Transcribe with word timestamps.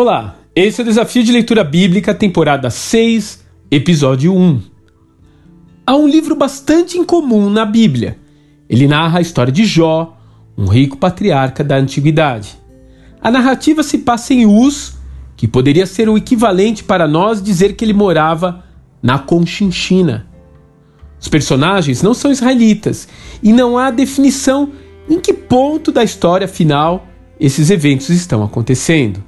Olá, 0.00 0.36
esse 0.54 0.80
é 0.80 0.84
o 0.84 0.86
Desafio 0.86 1.24
de 1.24 1.32
Leitura 1.32 1.64
Bíblica, 1.64 2.14
temporada 2.14 2.70
6, 2.70 3.44
episódio 3.68 4.32
1. 4.32 4.60
Há 5.84 5.96
um 5.96 6.06
livro 6.06 6.36
bastante 6.36 6.96
incomum 6.96 7.50
na 7.50 7.66
Bíblia. 7.66 8.16
Ele 8.70 8.86
narra 8.86 9.18
a 9.18 9.20
história 9.20 9.52
de 9.52 9.64
Jó, 9.64 10.16
um 10.56 10.66
rico 10.66 10.96
patriarca 10.96 11.64
da 11.64 11.74
antiguidade. 11.74 12.56
A 13.20 13.28
narrativa 13.28 13.82
se 13.82 13.98
passa 13.98 14.32
em 14.32 14.46
Uz, 14.46 14.96
que 15.36 15.48
poderia 15.48 15.84
ser 15.84 16.08
o 16.08 16.16
equivalente 16.16 16.84
para 16.84 17.08
nós 17.08 17.42
dizer 17.42 17.74
que 17.74 17.84
ele 17.84 17.92
morava 17.92 18.62
na 19.02 19.18
Conchinchina. 19.18 20.28
Os 21.20 21.26
personagens 21.26 22.04
não 22.04 22.14
são 22.14 22.30
israelitas 22.30 23.08
e 23.42 23.52
não 23.52 23.76
há 23.76 23.90
definição 23.90 24.70
em 25.10 25.18
que 25.18 25.32
ponto 25.32 25.90
da 25.90 26.04
história 26.04 26.46
final 26.46 27.04
esses 27.40 27.68
eventos 27.68 28.10
estão 28.10 28.44
acontecendo 28.44 29.26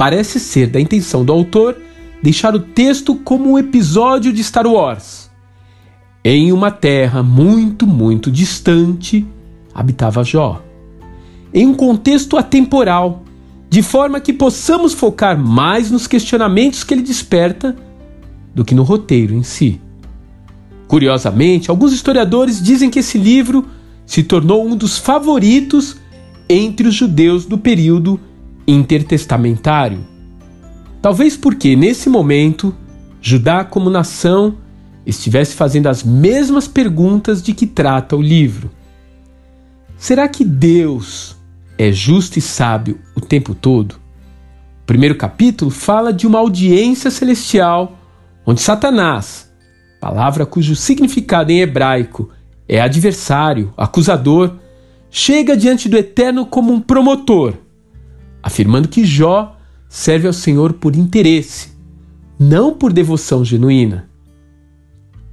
parece 0.00 0.40
ser 0.40 0.68
da 0.68 0.80
intenção 0.80 1.26
do 1.26 1.30
autor 1.30 1.76
deixar 2.22 2.54
o 2.54 2.58
texto 2.58 3.16
como 3.16 3.50
um 3.50 3.58
episódio 3.58 4.32
de 4.32 4.42
Star 4.42 4.66
Wars. 4.66 5.30
Em 6.24 6.52
uma 6.52 6.70
terra 6.70 7.22
muito, 7.22 7.86
muito 7.86 8.30
distante, 8.30 9.26
habitava 9.74 10.24
Jó. 10.24 10.62
Em 11.52 11.66
um 11.66 11.74
contexto 11.74 12.38
atemporal, 12.38 13.24
de 13.68 13.82
forma 13.82 14.20
que 14.20 14.32
possamos 14.32 14.94
focar 14.94 15.38
mais 15.38 15.90
nos 15.90 16.06
questionamentos 16.06 16.82
que 16.82 16.94
ele 16.94 17.02
desperta 17.02 17.76
do 18.54 18.64
que 18.64 18.74
no 18.74 18.84
roteiro 18.84 19.34
em 19.34 19.42
si. 19.42 19.82
Curiosamente, 20.88 21.68
alguns 21.68 21.92
historiadores 21.92 22.62
dizem 22.62 22.88
que 22.88 23.00
esse 23.00 23.18
livro 23.18 23.68
se 24.06 24.22
tornou 24.22 24.66
um 24.66 24.74
dos 24.74 24.96
favoritos 24.96 25.98
entre 26.48 26.88
os 26.88 26.94
judeus 26.94 27.44
do 27.44 27.58
período 27.58 28.18
intertestamentário. 28.66 30.06
Talvez 31.02 31.36
porque, 31.36 31.74
nesse 31.74 32.08
momento, 32.08 32.74
Judá, 33.20 33.64
como 33.64 33.90
nação, 33.90 34.56
estivesse 35.04 35.54
fazendo 35.54 35.88
as 35.88 36.02
mesmas 36.02 36.68
perguntas 36.68 37.42
de 37.42 37.52
que 37.52 37.66
trata 37.66 38.16
o 38.16 38.22
livro. 38.22 38.70
Será 39.96 40.28
que 40.28 40.44
Deus 40.44 41.36
é 41.76 41.90
justo 41.92 42.38
e 42.38 42.42
sábio 42.42 42.98
o 43.14 43.20
tempo 43.20 43.54
todo? 43.54 43.92
O 44.82 44.86
primeiro 44.86 45.14
capítulo 45.14 45.70
fala 45.70 46.12
de 46.12 46.26
uma 46.26 46.38
audiência 46.38 47.10
celestial 47.10 47.98
onde 48.46 48.60
Satanás, 48.60 49.50
palavra 50.00 50.46
cujo 50.46 50.74
significado 50.74 51.52
em 51.52 51.60
hebraico 51.60 52.30
é 52.68 52.80
adversário, 52.80 53.72
acusador, 53.76 54.56
chega 55.10 55.56
diante 55.56 55.88
do 55.88 55.96
Eterno 55.96 56.46
como 56.46 56.72
um 56.72 56.80
promotor 56.80 57.54
afirmando 58.42 58.88
que 58.88 59.04
Jó 59.04 59.56
serve 59.88 60.26
ao 60.26 60.32
Senhor 60.32 60.74
por 60.74 60.94
interesse, 60.94 61.72
não 62.38 62.72
por 62.72 62.92
devoção 62.92 63.44
genuína. 63.44 64.08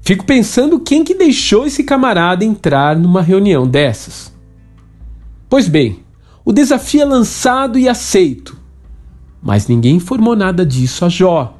Fico 0.01 0.25
pensando 0.25 0.79
quem 0.79 1.03
que 1.03 1.13
deixou 1.13 1.65
esse 1.65 1.83
camarada 1.83 2.45
entrar 2.45 2.97
numa 2.97 3.21
reunião 3.21 3.67
dessas. 3.67 4.33
Pois 5.49 5.67
bem, 5.67 5.99
o 6.43 6.51
desafio 6.51 7.01
é 7.01 7.05
lançado 7.05 7.77
e 7.77 7.87
aceito, 7.87 8.57
mas 9.41 9.67
ninguém 9.67 9.97
informou 9.97 10.35
nada 10.35 10.65
disso 10.65 11.05
a 11.05 11.09
Jó, 11.09 11.57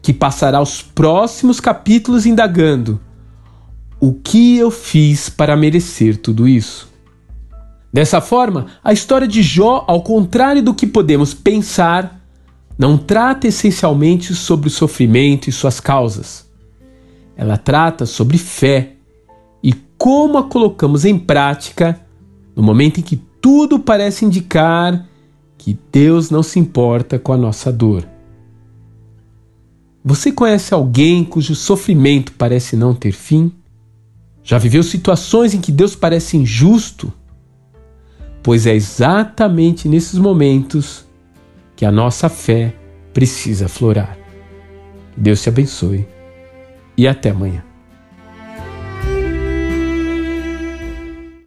que 0.00 0.12
passará 0.12 0.60
os 0.60 0.82
próximos 0.82 1.60
capítulos 1.60 2.26
indagando: 2.26 3.00
o 4.00 4.12
que 4.12 4.56
eu 4.56 4.70
fiz 4.70 5.28
para 5.28 5.56
merecer 5.56 6.16
tudo 6.16 6.48
isso? 6.48 6.91
Dessa 7.92 8.20
forma, 8.20 8.68
a 8.82 8.92
história 8.92 9.28
de 9.28 9.42
Jó, 9.42 9.84
ao 9.86 10.02
contrário 10.02 10.62
do 10.62 10.72
que 10.72 10.86
podemos 10.86 11.34
pensar, 11.34 12.20
não 12.78 12.96
trata 12.96 13.46
essencialmente 13.46 14.34
sobre 14.34 14.68
o 14.68 14.70
sofrimento 14.70 15.50
e 15.50 15.52
suas 15.52 15.78
causas. 15.78 16.50
Ela 17.36 17.58
trata 17.58 18.06
sobre 18.06 18.38
fé 18.38 18.94
e 19.62 19.74
como 19.98 20.38
a 20.38 20.44
colocamos 20.44 21.04
em 21.04 21.18
prática 21.18 22.00
no 22.56 22.62
momento 22.62 22.98
em 22.98 23.02
que 23.02 23.16
tudo 23.16 23.78
parece 23.78 24.24
indicar 24.24 25.06
que 25.58 25.78
Deus 25.92 26.30
não 26.30 26.42
se 26.42 26.58
importa 26.58 27.18
com 27.18 27.32
a 27.32 27.36
nossa 27.36 27.70
dor. 27.70 28.08
Você 30.04 30.32
conhece 30.32 30.72
alguém 30.74 31.24
cujo 31.24 31.54
sofrimento 31.54 32.32
parece 32.32 32.74
não 32.74 32.94
ter 32.94 33.12
fim? 33.12 33.52
Já 34.42 34.58
viveu 34.58 34.82
situações 34.82 35.54
em 35.54 35.60
que 35.60 35.70
Deus 35.70 35.94
parece 35.94 36.36
injusto? 36.36 37.12
Pois 38.42 38.66
é 38.66 38.74
exatamente 38.74 39.88
nesses 39.88 40.18
momentos 40.18 41.06
que 41.76 41.84
a 41.84 41.92
nossa 41.92 42.28
fé 42.28 42.74
precisa 43.12 43.68
florar. 43.68 44.16
Deus 45.16 45.42
te 45.42 45.48
abençoe 45.48 46.06
e 46.96 47.06
até 47.06 47.30
amanhã. 47.30 47.71